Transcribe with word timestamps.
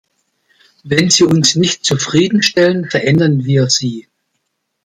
Wenn 0.81 1.11
sie 1.11 1.25
uns 1.25 1.55
nicht 1.55 1.85
zufrieden 1.85 2.41
stellen, 2.41 2.89
verändern 2.89 3.45
wir 3.45 3.69
sie. 3.69 4.07